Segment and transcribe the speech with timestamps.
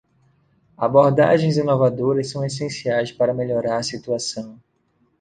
[0.77, 4.59] Abordagens inovadoras são essenciais para melhorar a situação.